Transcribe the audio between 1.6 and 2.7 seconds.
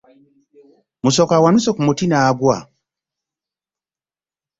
ku muti n'agwa.